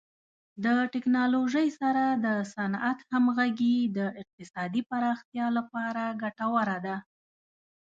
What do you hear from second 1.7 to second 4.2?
سره د صنعت همغږي د